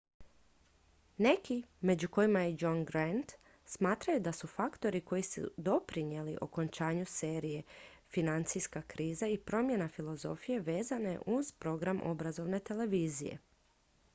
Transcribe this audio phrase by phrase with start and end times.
[1.19, 3.33] neki među kojima i john grant
[3.65, 7.61] smatraju da su faktori koji su doprinijeli okončanju serije
[8.07, 13.37] financijska kriza i promjena filozofije vezane uz program obrazovne televizije